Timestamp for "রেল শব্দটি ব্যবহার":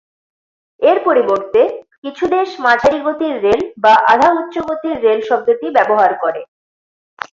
5.01-6.11